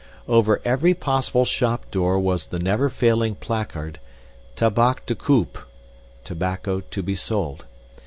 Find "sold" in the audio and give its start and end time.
7.15-7.65